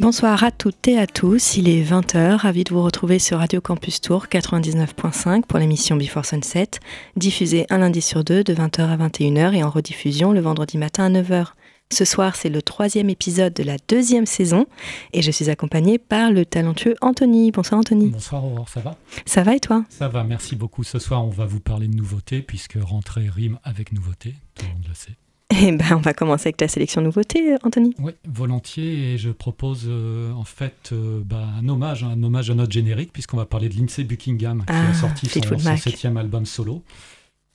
[0.00, 3.60] Bonsoir à toutes et à tous, il est 20h, ravi de vous retrouver sur Radio
[3.60, 6.70] Campus Tour 99.5 pour l'émission Before Sunset,
[7.16, 11.14] diffusée un lundi sur deux de 20h à 21h et en rediffusion le vendredi matin
[11.14, 11.48] à 9h.
[11.92, 14.64] Ce soir, c'est le troisième épisode de la deuxième saison
[15.12, 17.50] et je suis accompagnée par le talentueux Anthony.
[17.50, 18.06] Bonsoir Anthony.
[18.06, 18.96] Bonsoir Aurore, ça va?
[19.26, 19.84] Ça va et toi?
[19.90, 20.82] Ça va, merci beaucoup.
[20.82, 24.72] Ce soir, on va vous parler de nouveautés puisque rentrer rime avec nouveauté, tout le
[24.72, 25.19] monde le sait.
[25.62, 27.94] Eh ben, on va commencer avec ta sélection nouveauté, Anthony.
[27.98, 29.12] Oui, volontiers.
[29.12, 33.12] Et je propose euh, en fait euh, bah, un hommage, un hommage à notre générique,
[33.12, 36.82] puisqu'on va parler de Lindsay Buckingham, qui a Ah, sorti son, son septième album solo.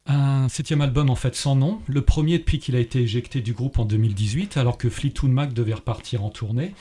[0.07, 3.53] Un septième album en fait sans nom, le premier depuis qu'il a été éjecté du
[3.53, 6.75] groupe en 2018, alors que Fleetwood Mac devait repartir en tournée.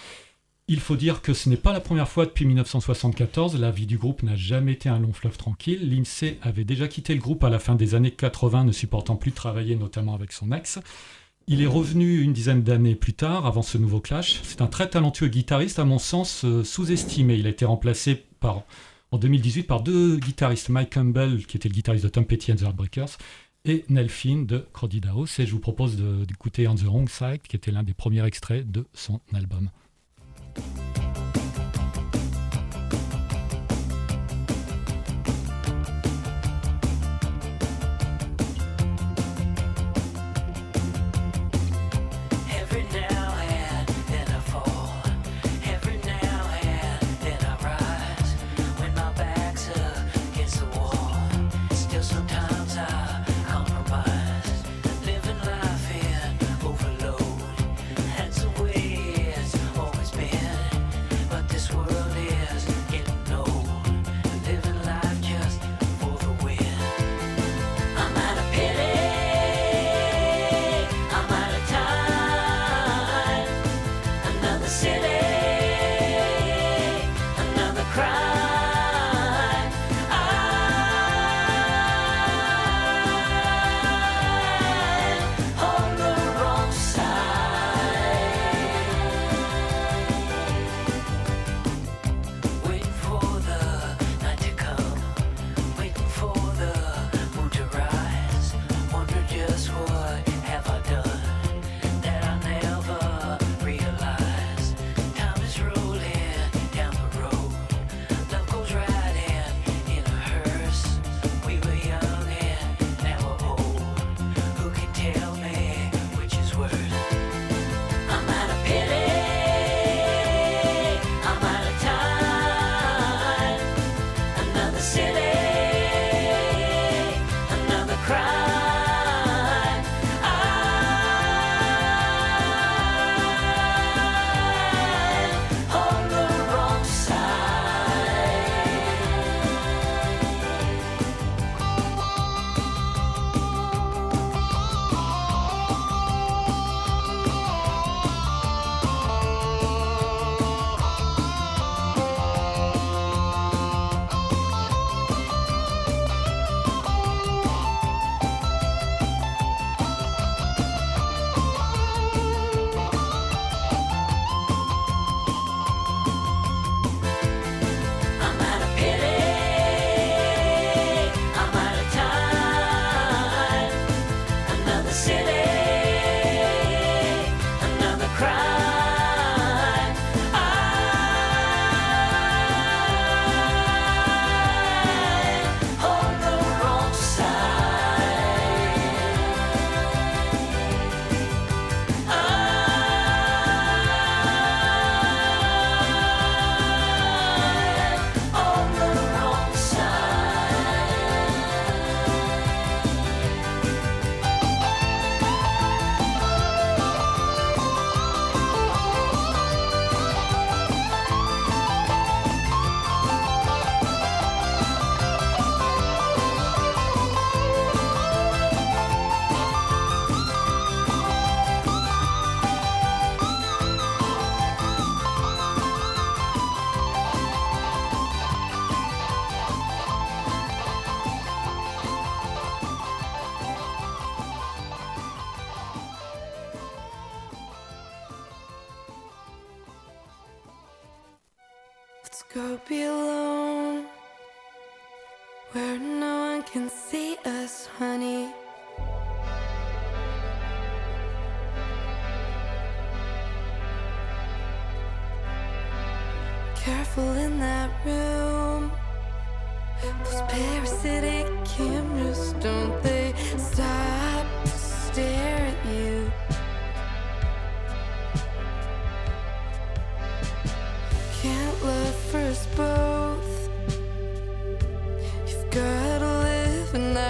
[0.67, 3.99] Il faut dire que ce n'est pas la première fois depuis 1974, la vie du
[3.99, 5.91] groupe n'a jamais été un long fleuve tranquille.
[5.91, 9.31] Lindsay avait déjà quitté le groupe à la fin des années 80, ne supportant plus
[9.31, 10.79] de travailler notamment avec son ex.
[11.49, 14.41] Il est revenu une dizaine d'années plus tard, avant ce nouveau clash.
[14.43, 17.35] C'est un très talentueux guitariste, à mon sens, euh, sous-estimé.
[17.35, 18.63] Il a été remplacé par,
[19.11, 22.57] en 2018 par deux guitaristes, Mike Campbell, qui était le guitariste de Tom Petty and
[22.57, 23.19] the Heartbreakers,
[23.67, 25.39] et Nell Finn de Crowded House.
[25.41, 28.67] Et je vous propose d'écouter On the Wrong Side, qui était l'un des premiers extraits
[28.67, 29.69] de son album.
[30.55, 31.24] Thank you.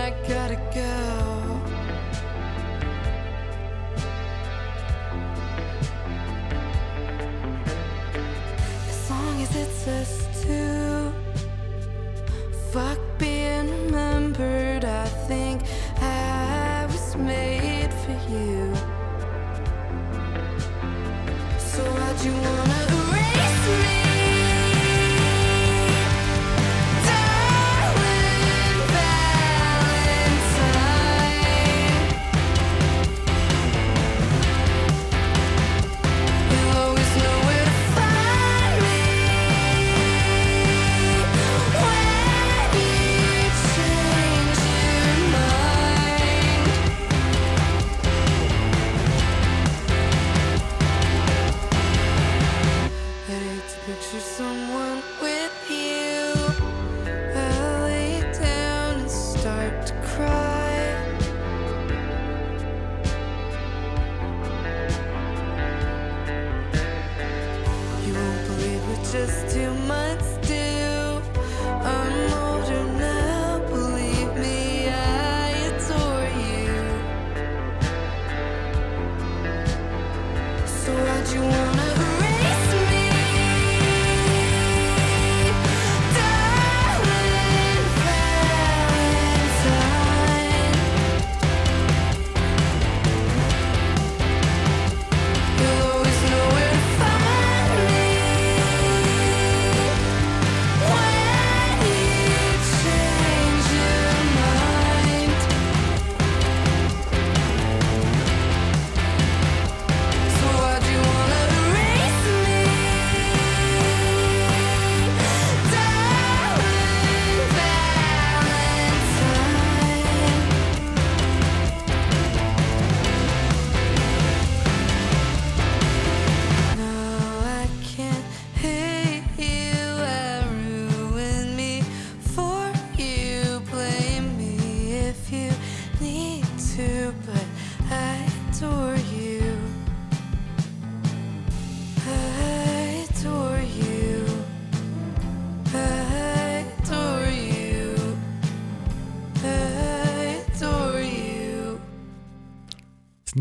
[0.05, 1.14] I gotta go.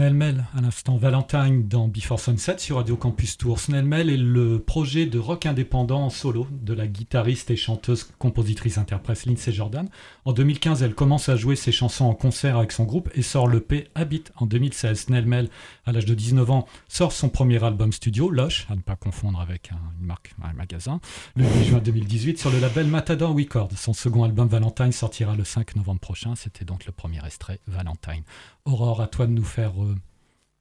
[0.04, 0.43] yönelme
[0.74, 3.60] l'instant Valentine dans Before Sunset sur Radio Campus Tour.
[3.60, 8.10] Snell Mel est le projet de rock indépendant en solo de la guitariste et chanteuse
[8.18, 9.88] compositrice interprète Lindsay Jordan.
[10.26, 13.48] En 2015, elle commence à jouer ses chansons en concert avec son groupe et sort
[13.48, 15.00] le P Habit en 2016.
[15.02, 15.50] Snell Mel,
[15.86, 19.40] à l'âge de 19 ans, sort son premier album studio, Lush, à ne pas confondre
[19.40, 21.00] avec un- une marque, un magasin,
[21.36, 23.70] le 8 juin 2018 sur le label Matador Records.
[23.78, 26.34] Son second album Valentine sortira le 5 novembre prochain.
[26.36, 28.24] C'était donc le premier extrait Valentine.
[28.66, 29.96] Aurore, à toi de nous faire euh,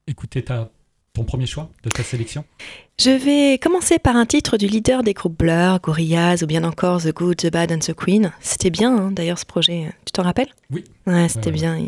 [0.06, 0.70] écouter ta,
[1.12, 2.44] ton premier choix de ta sélection?
[3.00, 7.02] Je vais commencer par un titre du leader des groupes Blur, Gorillaz ou bien encore
[7.02, 8.32] The Good, The Bad and The Queen.
[8.40, 10.50] C'était bien hein, d'ailleurs ce projet, tu t'en rappelles?
[10.70, 10.84] Oui.
[11.06, 11.52] Ouais, c'était ouais.
[11.52, 11.78] bien.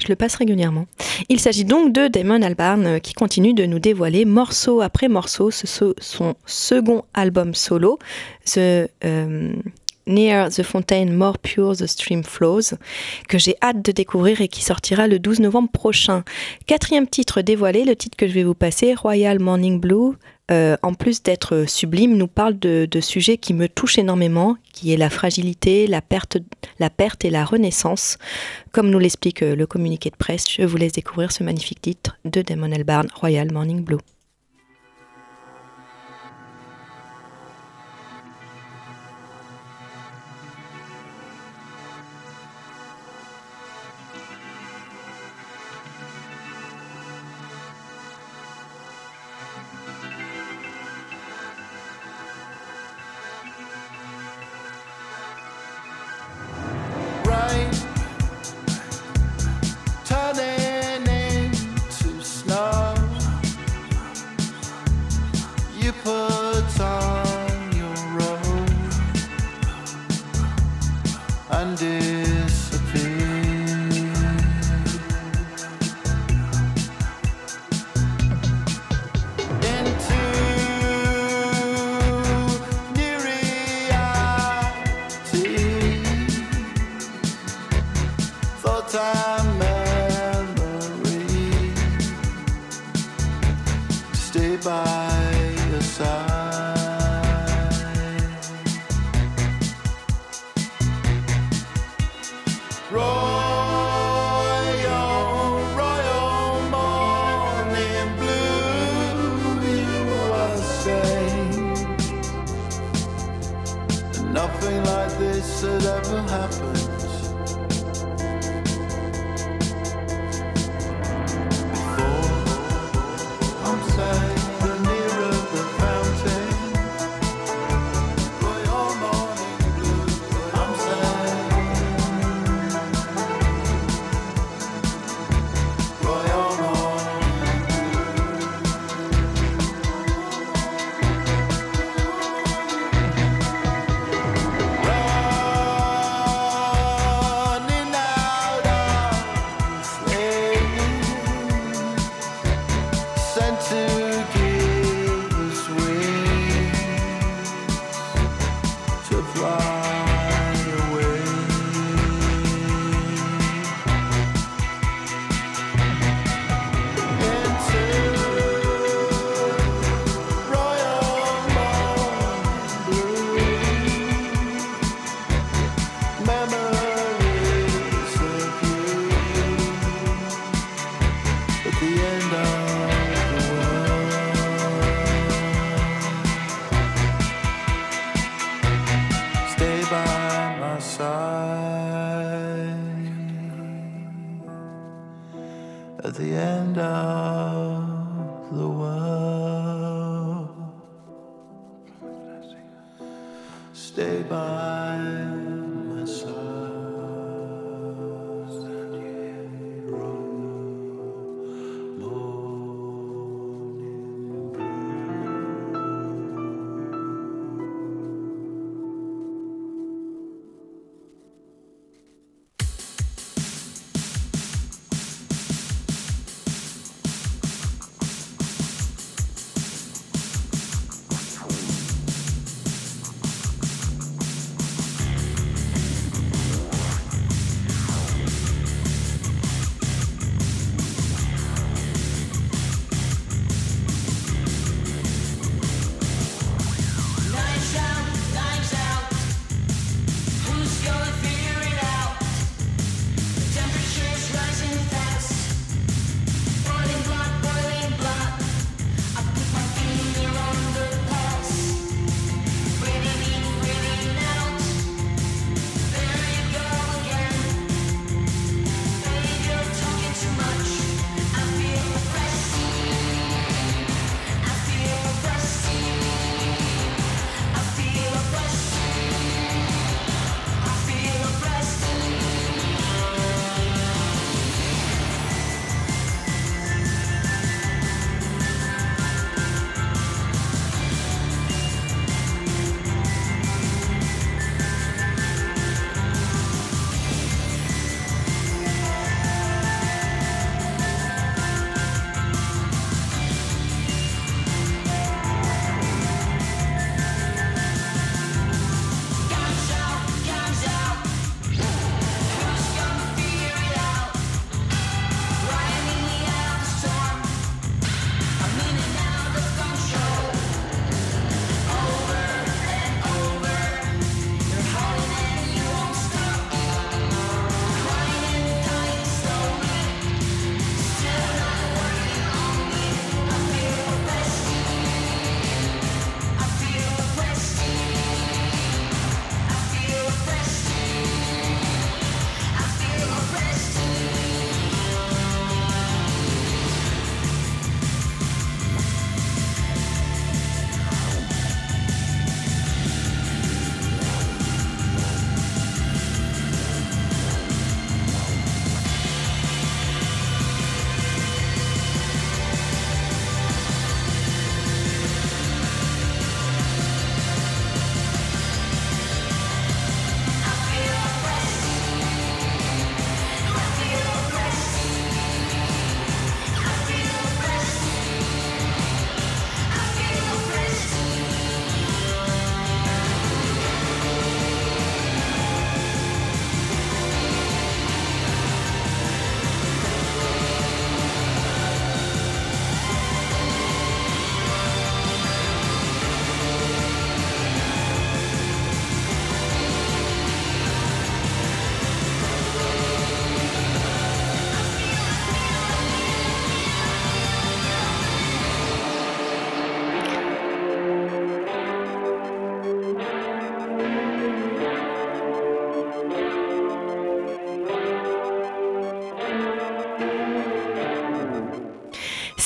[0.00, 0.86] Je le passe régulièrement.
[1.28, 5.52] Il s'agit donc de Damon Albarn euh, qui continue de nous dévoiler morceau après morceau
[5.52, 8.00] ce- ce- son second album solo,
[8.46, 9.52] The euh,
[10.06, 12.76] Near the Fountain, More Pure the Stream Flows,
[13.28, 16.24] que j'ai hâte de découvrir et qui sortira le 12 novembre prochain.
[16.66, 20.14] Quatrième titre dévoilé, le titre que je vais vous passer, Royal Morning Blue,
[20.50, 24.96] euh, en plus d'être sublime, nous parle de, sujets qui me touchent énormément, qui est
[24.96, 26.38] la fragilité, la perte,
[26.78, 28.18] la perte et la renaissance.
[28.72, 32.18] Comme nous l'explique euh, le communiqué de presse, je vous laisse découvrir ce magnifique titre
[32.24, 33.98] de Damon Albarn, Royal Morning Blue.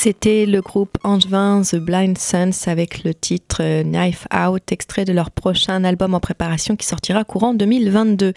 [0.07, 5.13] C'était le groupe angevin The Blind Sons avec le titre euh, Knife Out, extrait de
[5.13, 8.33] leur prochain album en préparation qui sortira courant 2022.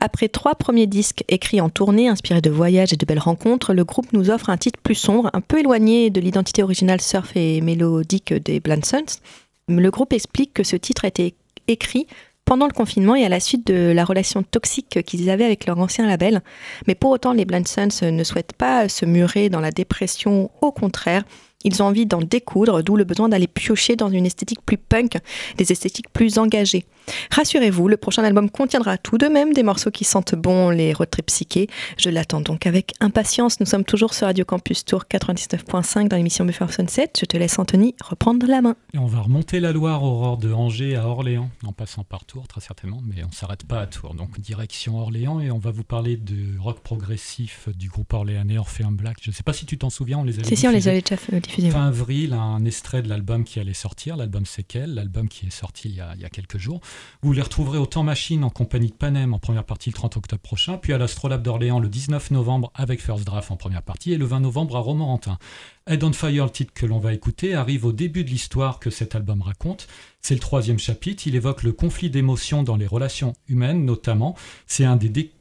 [0.00, 3.84] Après trois premiers disques écrits en tournée, inspirés de voyages et de belles rencontres, le
[3.84, 7.60] groupe nous offre un titre plus sombre, un peu éloigné de l'identité originale surf et
[7.60, 9.20] mélodique des Blind Sons.
[9.68, 11.36] Le groupe explique que ce titre a été
[11.68, 12.08] écrit
[12.44, 15.78] pendant le confinement et à la suite de la relation toxique qu'ils avaient avec leur
[15.78, 16.42] ancien label.
[16.86, 20.72] Mais pour autant, les Blind Sons ne souhaitent pas se murer dans la dépression, au
[20.72, 21.24] contraire.
[21.64, 25.18] Ils ont envie d'en découdre, d'où le besoin d'aller piocher dans une esthétique plus punk,
[25.56, 26.84] des esthétiques plus engagées.
[27.30, 31.10] Rassurez-vous, le prochain album contiendra tout de même des morceaux qui sentent bon les road
[31.10, 31.66] trips psychés.
[31.98, 33.58] Je l'attends donc avec impatience.
[33.60, 37.10] Nous sommes toujours sur Radio Campus Tour 99.5 dans l'émission Buffer Sunset.
[37.18, 38.76] Je te laisse Anthony reprendre la main.
[38.94, 42.46] Et on va remonter la Loire, Aurore, de Angers à Orléans, en passant par Tours,
[42.46, 44.14] très certainement, mais on ne s'arrête pas à Tours.
[44.14, 48.94] Donc direction Orléans, et on va vous parler de rock progressif du groupe orléanais Orpheum
[48.96, 49.16] Black.
[49.22, 50.86] Je ne sais pas si tu t'en souviens, on les avait Si, si, on les
[50.88, 54.94] avait déjà fait- Fin avril, un extrait de l'album qui allait sortir, l'album C'est quel,
[54.94, 56.80] l'album qui est sorti il y, a, il y a quelques jours.
[57.20, 60.16] Vous les retrouverez au Temps Machine en compagnie de Panem en première partie le 30
[60.16, 64.12] octobre prochain, puis à l'Astrolabe d'Orléans le 19 novembre avec First Draft en première partie,
[64.12, 65.38] et le 20 novembre à Romorantin.
[65.86, 68.88] Head on Fire, le titre que l'on va écouter, arrive au début de l'histoire que
[68.88, 69.88] cet album raconte.
[70.22, 74.36] C'est le troisième chapitre, il évoque le conflit d'émotions dans les relations humaines notamment.
[74.66, 75.32] C'est un des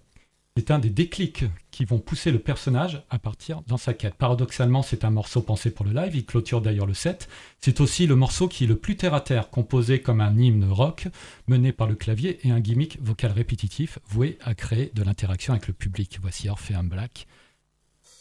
[0.58, 1.46] c'est un des déclics
[1.82, 4.14] qui vont pousser le personnage à partir dans sa quête.
[4.14, 7.28] Paradoxalement, c'est un morceau pensé pour le live, il clôture d'ailleurs le set.
[7.60, 10.72] C'est aussi le morceau qui est le plus terre à terre, composé comme un hymne
[10.72, 11.08] rock,
[11.48, 15.66] mené par le clavier et un gimmick vocal répétitif, voué à créer de l'interaction avec
[15.66, 16.20] le public.
[16.22, 17.26] Voici Orpheum Black,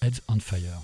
[0.00, 0.80] Heads on Fire.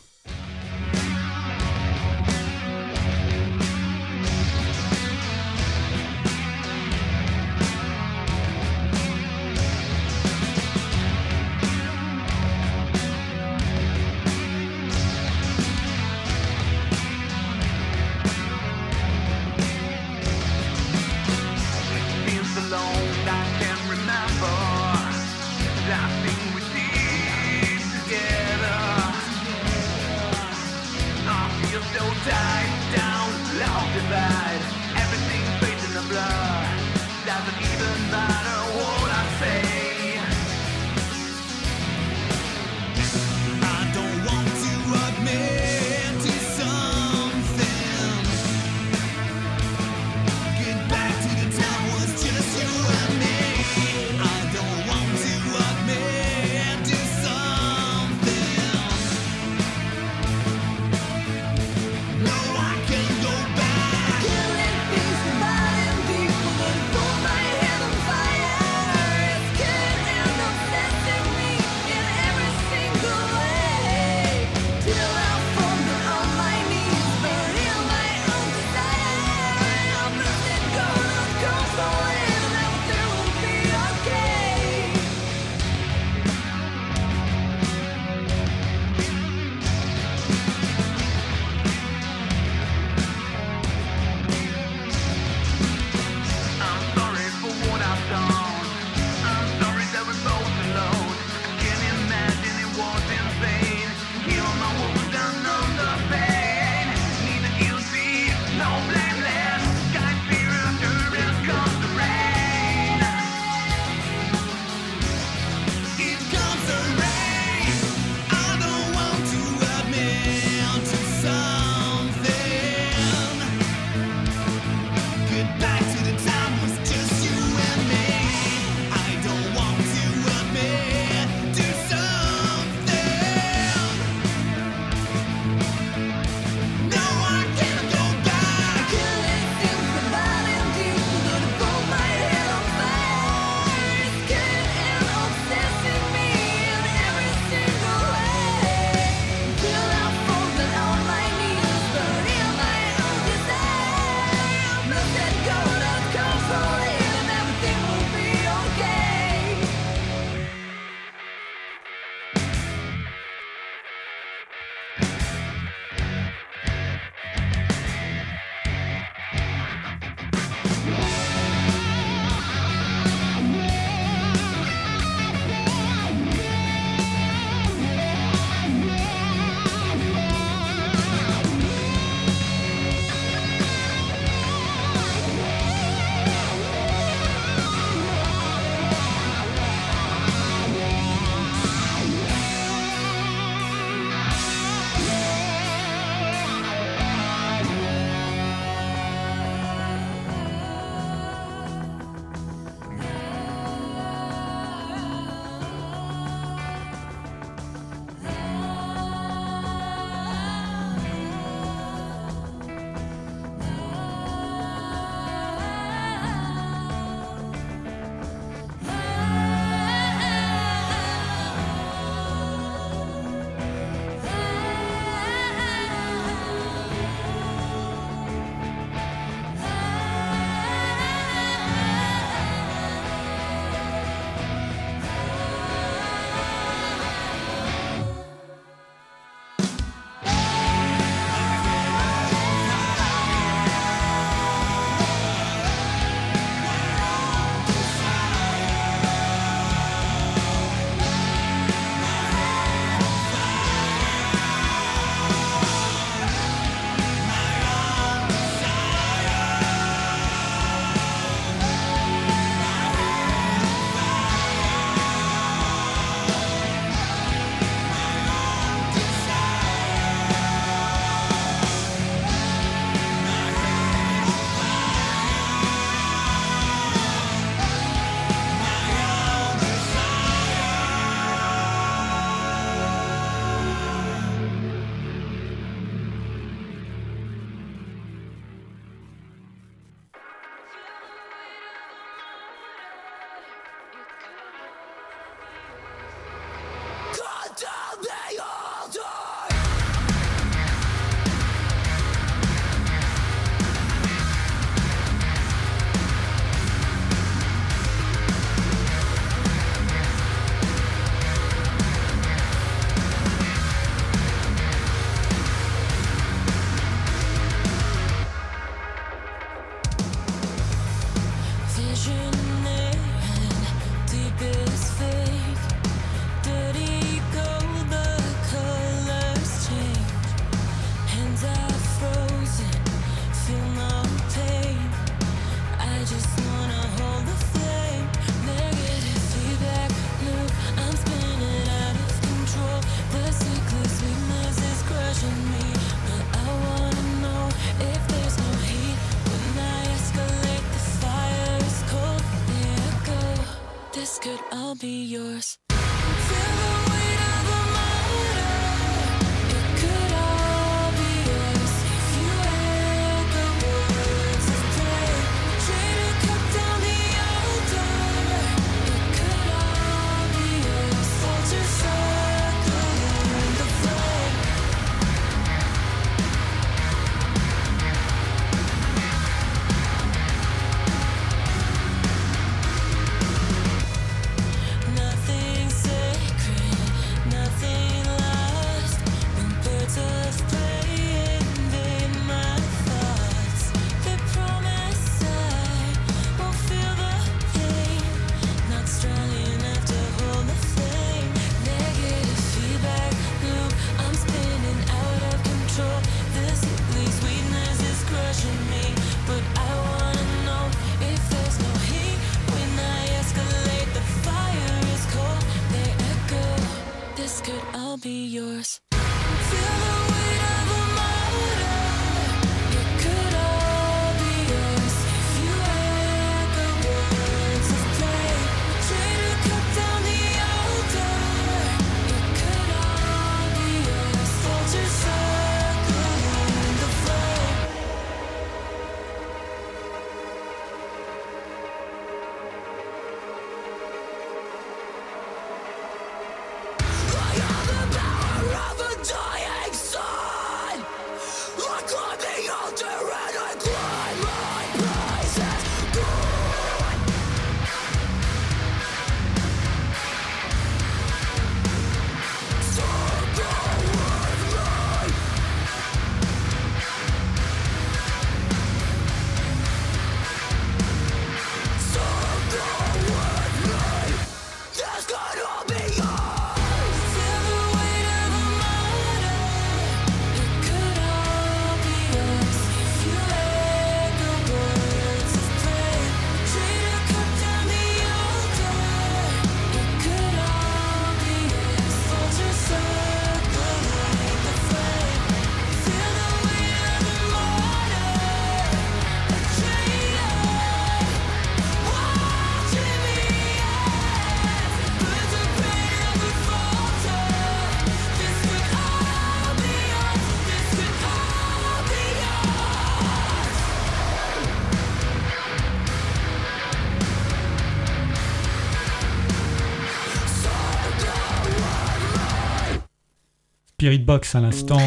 [523.86, 524.80] Spirit Box à l'instant,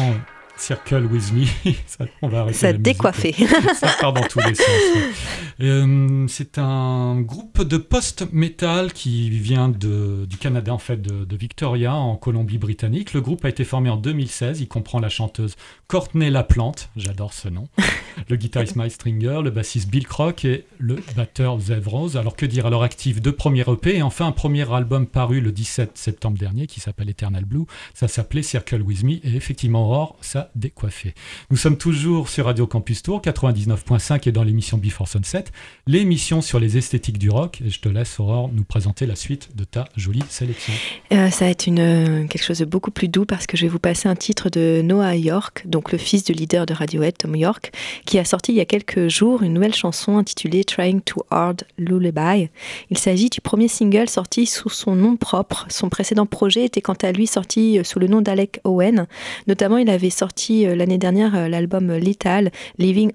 [0.58, 1.46] Circle With Me.
[1.86, 3.34] Ça, on va arrêter Ça décoiffé.
[3.74, 4.66] Ça part dans tous les sens.
[4.68, 5.00] ouais.
[5.62, 11.36] Euh, c'est un groupe de post-metal qui vient de- du Canada, en fait, de, de
[11.36, 13.12] Victoria, en Colombie-Britannique.
[13.12, 14.60] Le groupe a été formé en 2016.
[14.60, 17.68] Il comprend la chanteuse Courtney Laplante, j'adore ce nom,
[18.28, 22.16] le guitariste Mike Stringer, le bassiste Bill Crock et le batteur Zev Rose.
[22.16, 25.40] Alors que dire à leur actif Deux premiers EP et enfin un premier album paru
[25.40, 27.64] le 17 septembre dernier qui s'appelle Eternal Blue.
[27.92, 31.14] Ça s'appelait Circle With Me et effectivement, Aurore, ça décoiffé.
[31.50, 35.44] Nous sommes toujours sur Radio Campus Tour 99.5 et dans l'émission Before Sunset,
[35.86, 37.60] l'émission sur les esthétiques du rock.
[37.64, 40.72] Et je te laisse, Aurore, nous présenter la suite de ta jolie sélection.
[41.12, 43.68] Euh, ça va être euh, quelque chose de beaucoup plus doux parce que je vais
[43.68, 47.34] vous passer un titre de Noah York, donc le fils du leader de Radiohead, Tom
[47.36, 47.72] York,
[48.06, 51.64] qui a sorti il y a quelques jours une nouvelle chanson intitulée Trying Too Hard
[51.78, 52.50] Lullaby.
[52.90, 55.66] Il s'agit du premier single sorti sous son nom propre.
[55.68, 59.06] Son précédent projet était quant à lui sorti euh, sous le nom d'Alec Owen.
[59.46, 63.12] Notamment, il avait sorti l'année dernière l'album Lethal, Living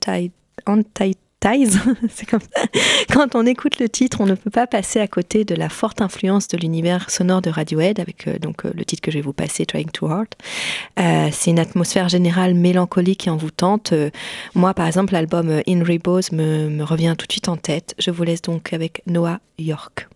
[0.00, 1.16] Ties,
[2.10, 2.62] c'est comme ça.
[3.12, 6.00] Quand on écoute le titre, on ne peut pas passer à côté de la forte
[6.00, 9.22] influence de l'univers sonore de Radiohead, avec euh, donc euh, le titre que je vais
[9.22, 10.28] vous passer, Trying Too Hard.
[10.98, 13.94] Euh, c'est une atmosphère générale mélancolique et envoûtante.
[14.54, 17.94] Moi, par exemple, l'album In Rainbows me, me revient tout de suite en tête.
[17.98, 20.08] Je vous laisse donc avec Noah York.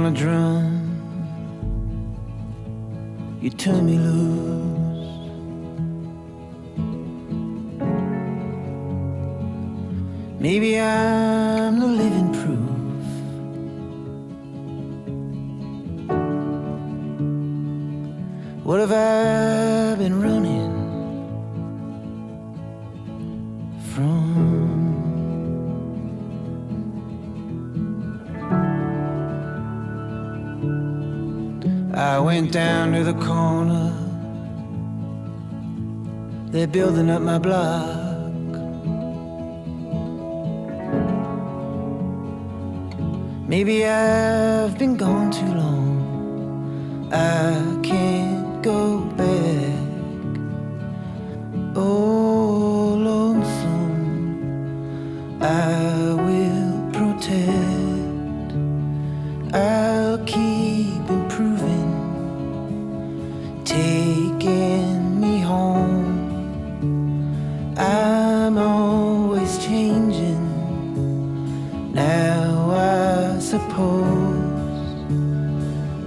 [0.00, 0.66] On a drum,
[3.42, 5.30] you turn me loose.
[10.40, 11.29] Maybe I'm
[36.72, 37.96] building up my block.
[43.48, 47.10] Maybe I've been gone too long.
[47.12, 49.80] I can't go back.
[51.74, 54.52] Oh, lonesome,
[55.42, 58.52] I will protect.
[59.52, 61.90] I'll keep improving,
[63.64, 64.99] taking
[73.50, 74.38] suppose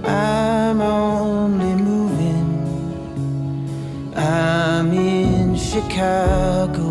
[0.02, 2.48] I'm only moving.
[4.16, 6.83] I'm in Chicago.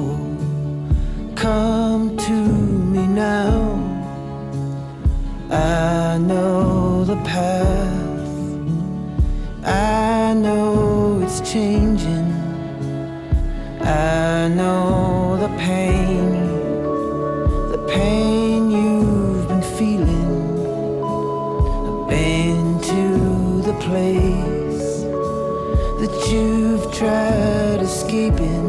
[28.13, 28.62] 一遍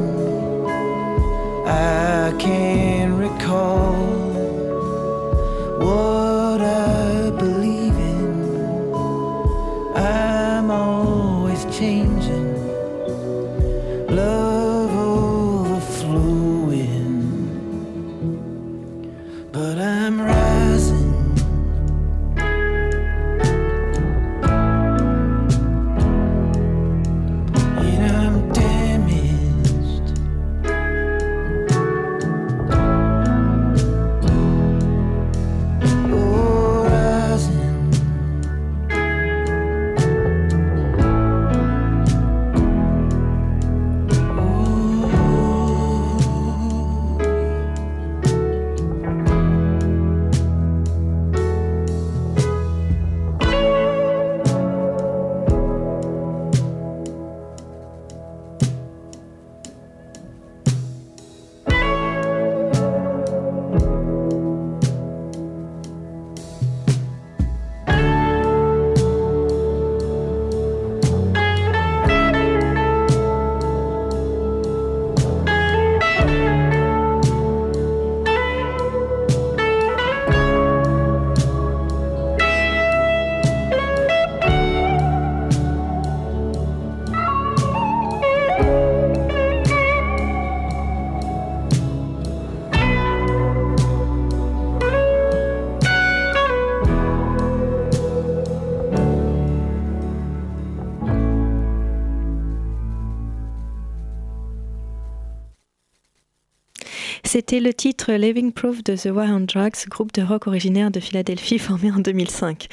[107.47, 110.99] C'était le titre Living Proof de The War on Drugs, groupe de rock originaire de
[110.99, 112.68] Philadelphie formé en 2005.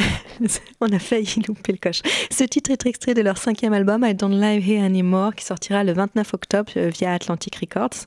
[0.80, 2.02] On a failli louper le coche.
[2.32, 5.84] Ce titre est extrait de leur cinquième album I Don't Live Here Anymore qui sortira
[5.84, 8.06] le 29 octobre euh, via Atlantic Records.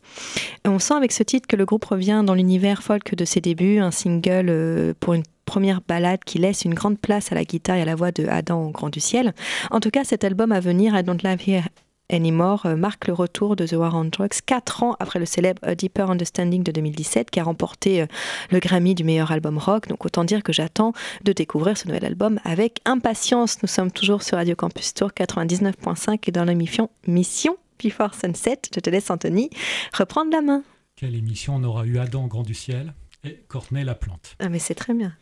[0.66, 3.80] On sent avec ce titre que le groupe revient dans l'univers folk de ses débuts,
[3.80, 7.78] un single euh, pour une première ballade qui laisse une grande place à la guitare
[7.78, 9.34] et à la voix de Adam au grand du ciel.
[9.72, 11.64] En tout cas, cet album à venir, I Don't Live Here
[12.12, 15.74] Anymore euh, marque le retour de The War on Drugs quatre ans après le célèbre
[15.74, 18.06] Deeper Understanding de 2017 qui a remporté euh,
[18.52, 19.88] le Grammy du meilleur album rock.
[19.88, 20.94] Donc autant dire que j'attends
[21.24, 23.62] de découvrir ce nouvel album avec impatience.
[23.62, 28.60] Nous sommes toujours sur Radio Campus Tour 99.5 et dans l'émission Mission Before Sunset.
[28.74, 29.50] Je te laisse Anthony
[29.94, 30.64] reprendre la main.
[30.96, 32.94] Quelle émission on aura eu Adam grand du ciel?
[33.24, 34.36] Et Courtney la plante.
[34.40, 35.14] Ah mais c'est très bien.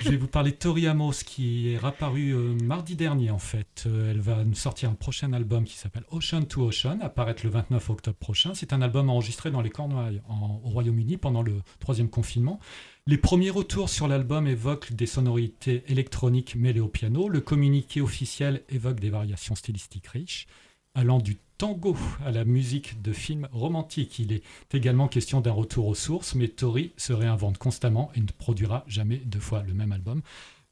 [0.00, 3.84] Je vais vous parler de Tori Amos qui est apparue euh, mardi dernier en fait.
[3.86, 7.50] Euh, elle va nous sortir un prochain album qui s'appelle Ocean to Ocean, apparaître le
[7.50, 8.52] 29 octobre prochain.
[8.54, 12.58] C'est un album enregistré dans les Cornouailles en- au Royaume-Uni pendant le troisième confinement.
[13.06, 17.28] Les premiers retours sur l'album évoquent des sonorités électroniques mêlées au piano.
[17.28, 20.46] Le communiqué officiel évoque des variations stylistiques riches,
[20.94, 24.18] allant du tango à la musique de films romantiques.
[24.18, 28.26] Il est également question d'un retour aux sources, mais Tori se réinvente constamment et ne
[28.26, 30.22] produira jamais deux fois le même album.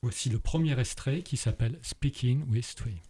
[0.03, 3.10] Voici le premier extrait qui s'appelle Speaking with.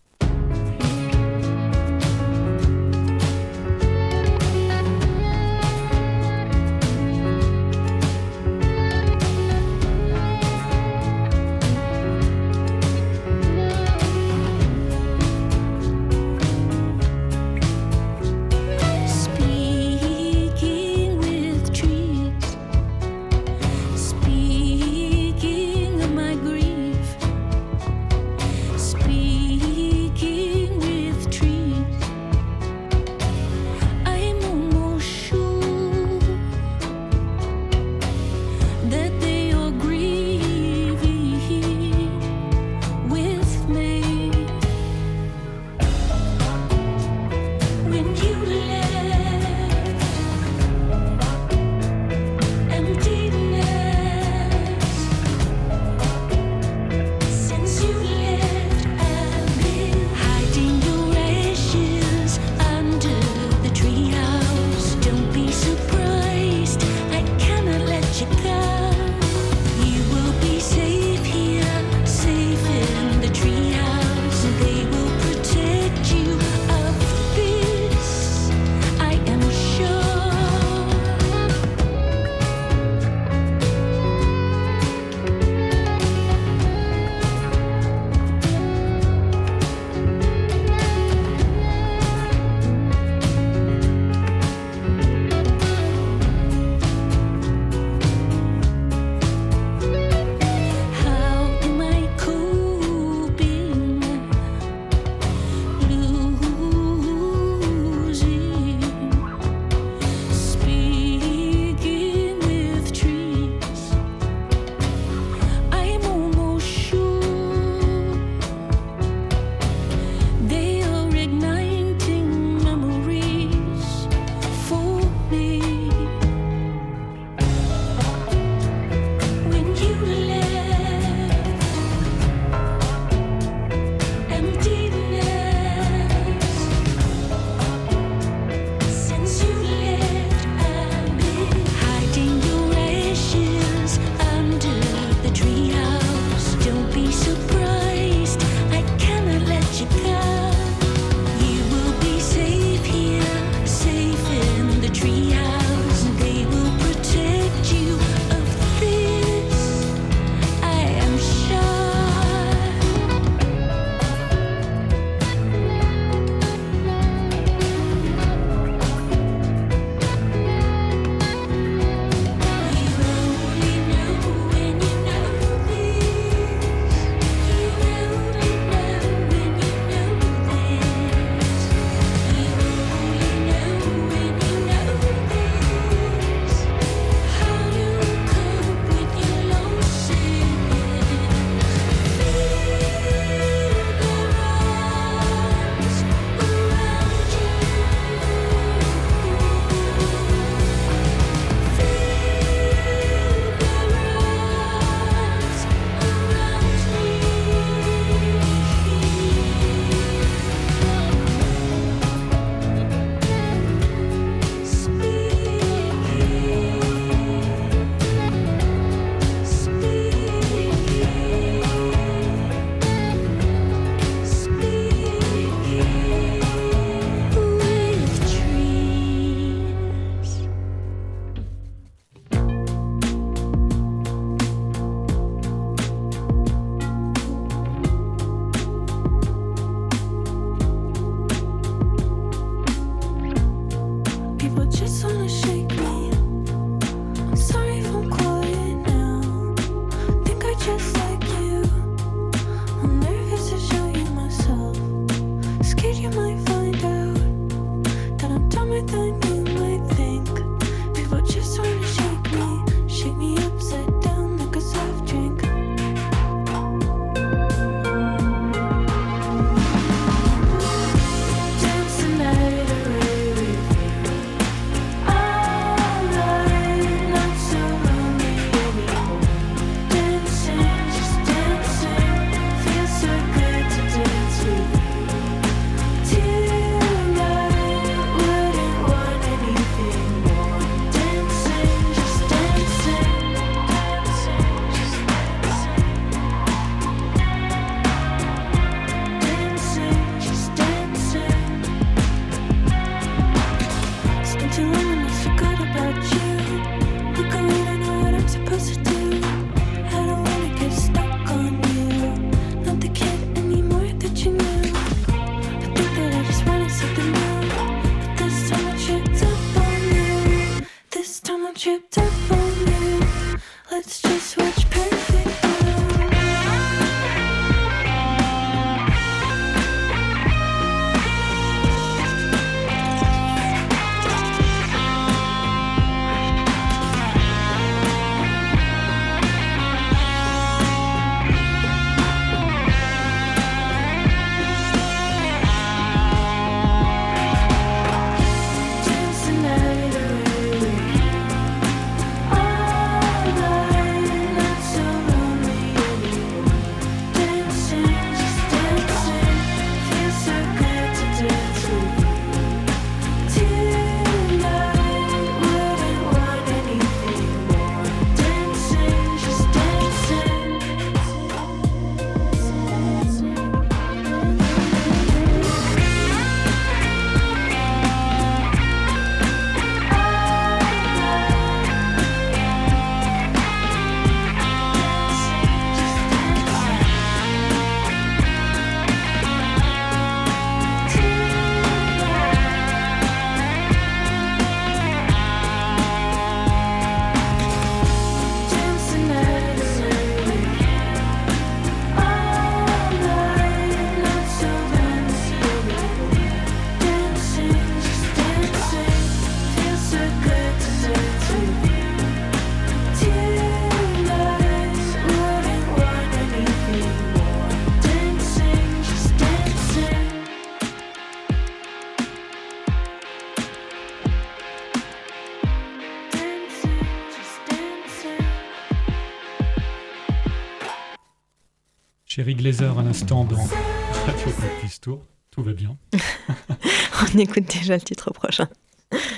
[432.20, 435.06] Chérie Glazer à l'instant dans Radio Campus Tour.
[435.30, 435.78] Tout va bien.
[437.14, 438.46] On écoute déjà le titre prochain.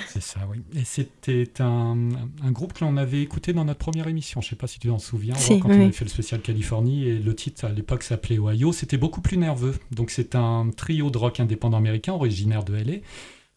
[0.07, 0.63] C'est ça, oui.
[0.73, 1.97] Et c'était un,
[2.41, 4.39] un groupe que l'on avait écouté dans notre première émission.
[4.39, 6.11] Je ne sais pas si tu t'en souviens, Si, quand oui, on avait fait le
[6.11, 7.09] spécial Californie.
[7.09, 8.71] Et le titre à l'époque s'appelait Ohio.
[8.71, 9.77] C'était beaucoup plus nerveux.
[9.91, 12.99] Donc c'est un trio de rock indépendant américain originaire de LA.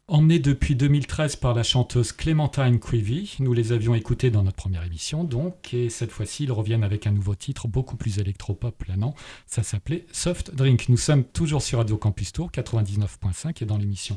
[0.09, 4.85] Emmené depuis 2013 par la chanteuse Clementine Creevy, nous les avions écoutés dans notre première
[4.85, 9.17] émission, donc, et cette fois-ci ils reviennent avec un nouveau titre beaucoup plus électropop planant.
[9.49, 10.89] Ça s'appelait Soft Drink.
[10.91, 14.17] Nous sommes toujours sur Radio Campus Tour 99.5 et dans l'émission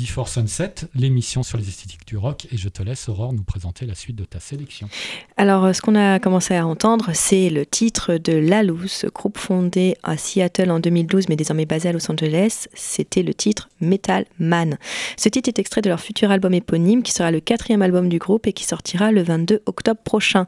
[0.00, 2.46] Before Sunset, l'émission sur les esthétiques du rock.
[2.50, 4.88] Et je te laisse, Aurore, nous présenter la suite de ta sélection.
[5.36, 10.16] Alors, ce qu'on a commencé à entendre, c'est le titre de Lalous, groupe fondé à
[10.16, 12.66] Seattle en 2012, mais désormais basé à Los Angeles.
[12.72, 14.78] C'était le titre Metal Man.
[15.18, 18.16] Ce titre est extrait de leur futur album éponyme, qui sera le quatrième album du
[18.16, 20.46] groupe et qui sortira le 22 octobre prochain.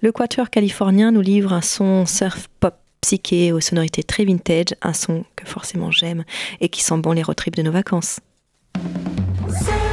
[0.00, 4.94] Le quatuor californien nous livre un son surf pop psyché aux sonorités très vintage, un
[4.94, 6.24] son que forcément j'aime
[6.62, 8.20] et qui sent bon les road de nos vacances.
[9.50, 9.83] Say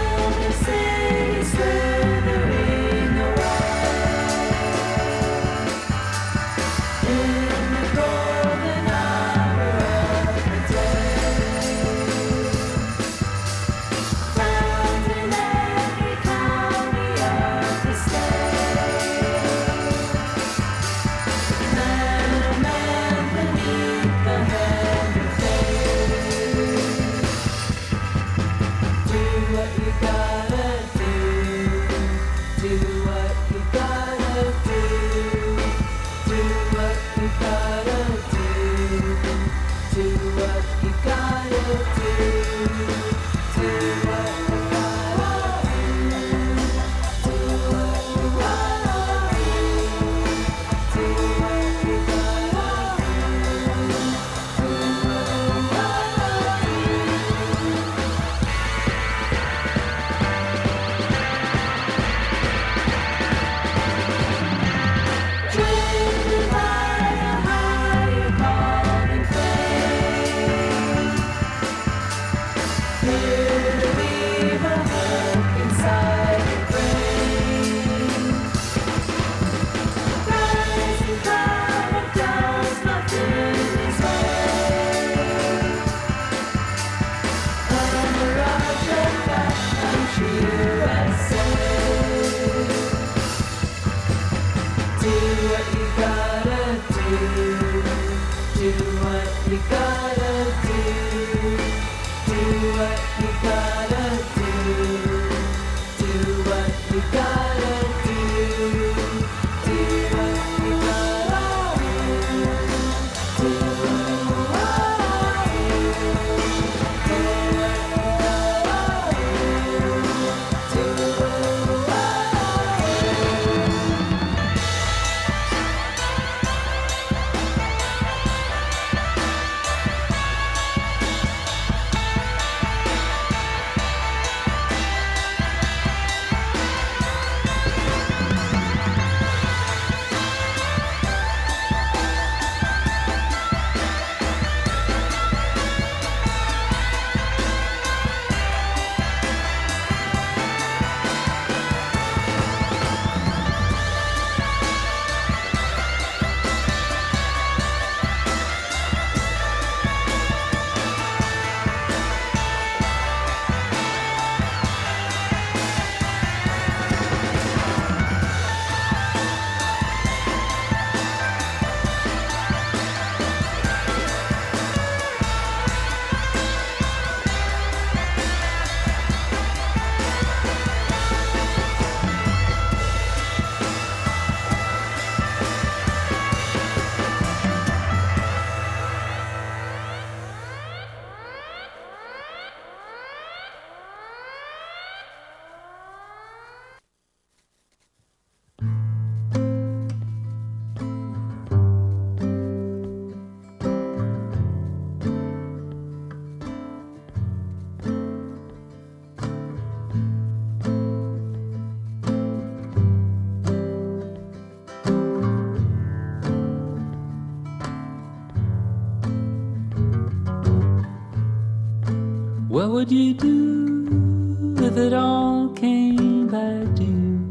[222.82, 227.30] would you do if it all came back to you?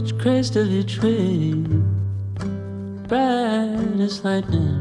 [0.00, 1.52] It's crest of your tree,
[3.06, 4.80] bright as lightning.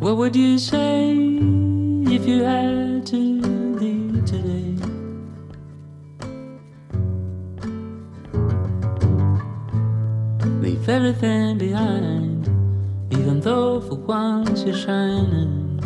[0.00, 0.95] What would you say
[13.46, 15.78] though for once you're shining.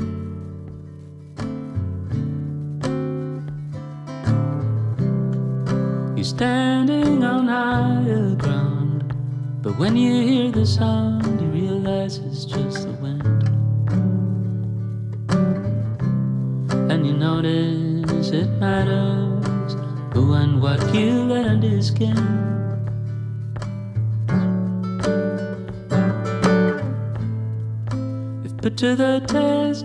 [6.17, 9.15] You're standing on higher ground,
[9.61, 13.43] but when you hear the sound, you realize it's just the wind.
[16.91, 19.75] And you notice it matters
[20.15, 22.50] who and what you let under your skin.
[28.81, 29.85] To the test,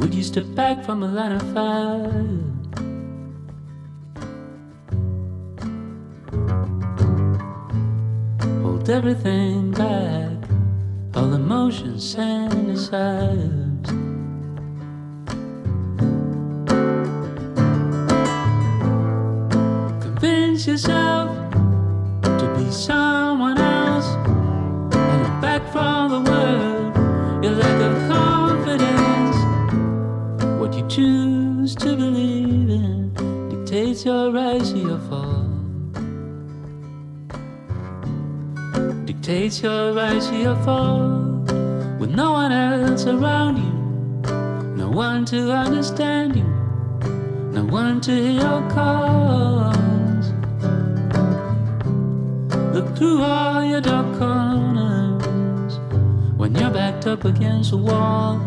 [0.00, 2.10] would you step back from a line of fire?
[8.62, 10.38] Hold everything back,
[11.14, 13.86] all emotions and desires.
[20.02, 21.19] Convince yourself
[34.00, 35.44] dictates your rise or your fall.
[39.04, 41.44] Dictates your rise or your fall.
[41.98, 43.72] With no one else around you,
[44.74, 46.44] no one to understand you,
[47.52, 50.30] no one to hear your calls.
[52.72, 55.78] Look through all your dark corners
[56.38, 58.40] when you're backed up against a wall.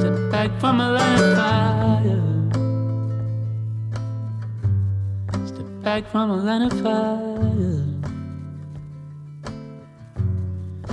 [0.00, 2.33] Step back from a line fire.
[5.84, 7.20] Back from a line of fire.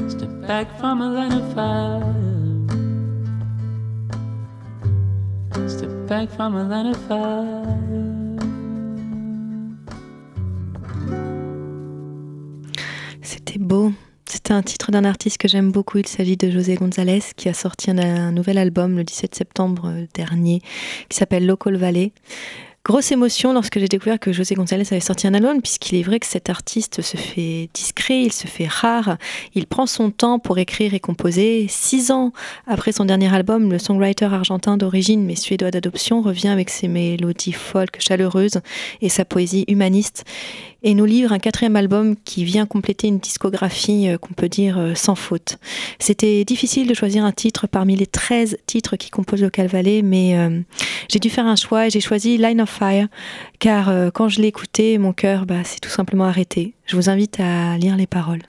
[0.10, 2.14] Step back from a line of fire.
[5.70, 7.66] Step back from a line of fire.
[13.22, 13.94] C'était beau.
[14.26, 16.00] C'était un titre d'un artiste que j'aime beaucoup.
[16.00, 19.94] Il s'agit de José González qui a sorti un, un nouvel album le 17 septembre
[20.14, 20.62] dernier
[21.08, 22.12] qui s'appelle Local Valley.
[22.84, 26.20] Grosse émotion lorsque j'ai découvert que José González avait sorti un album, puisqu'il est vrai
[26.20, 29.18] que cet artiste se fait discret, il se fait rare,
[29.54, 31.68] il prend son temps pour écrire et composer.
[31.70, 32.34] Six ans
[32.66, 37.52] après son dernier album, le songwriter argentin d'origine mais suédois d'adoption revient avec ses mélodies
[37.52, 38.62] folk chaleureuses
[39.02, 40.26] et sa poésie humaniste
[40.84, 44.78] et nous livre un quatrième album qui vient compléter une discographie euh, qu'on peut dire
[44.78, 45.58] euh, sans faute.
[46.00, 50.38] C'était difficile de choisir un titre parmi les 13 titres qui composent Local Valley, mais
[50.38, 50.60] euh,
[51.10, 53.08] j'ai dû faire un choix et j'ai choisi Line of Fire,
[53.60, 56.74] car quand je l'ai écouté, mon cœur bah, s'est tout simplement arrêté.
[56.86, 58.42] Je vous invite à lire les paroles.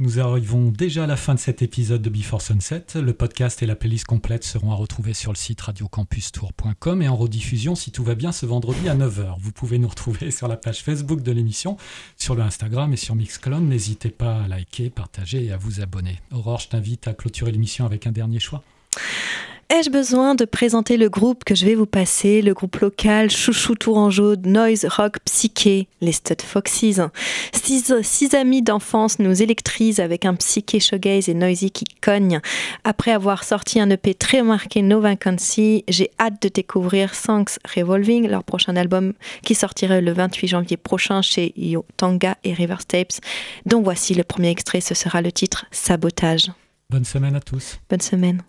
[0.00, 2.84] Nous arrivons déjà à la fin de cet épisode de Before Sunset.
[2.94, 7.16] Le podcast et la playlist complète seront à retrouver sur le site radiocampustour.com et en
[7.16, 9.34] rediffusion si tout va bien ce vendredi à 9h.
[9.40, 11.76] Vous pouvez nous retrouver sur la page Facebook de l'émission,
[12.16, 13.68] sur le Instagram et sur Mixclone.
[13.68, 16.20] N'hésitez pas à liker, partager et à vous abonner.
[16.30, 18.62] Aurore, je t'invite à clôturer l'émission avec un dernier choix.
[19.70, 23.74] Ai-je besoin de présenter le groupe que je vais vous passer, le groupe local Chouchou
[23.74, 27.02] Tourangeau, Noise Rock Psyché, les Stud Foxes
[27.52, 32.40] six, six amis d'enfance nous électrisent avec un psyché shoegaze et noisy qui cogne.
[32.84, 38.26] Après avoir sorti un EP très marqué No Vacancy, j'ai hâte de découvrir Songs Revolving,
[38.26, 39.12] leur prochain album
[39.42, 43.20] qui sortirait le 28 janvier prochain chez Yo Tanga et River Tapes,
[43.66, 46.50] dont voici le premier extrait, ce sera le titre Sabotage.
[46.88, 47.78] Bonne semaine à tous.
[47.90, 48.42] Bonne semaine.